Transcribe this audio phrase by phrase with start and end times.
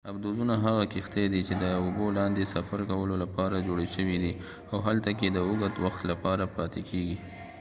[0.09, 4.33] آبدوزونه هغه کښتۍ دي چې د اوبو لاندې سفر کولو لپاره جوړې شوي دي
[4.71, 7.17] او هلته کې د اوږد وخت لپاره پاتې کیږي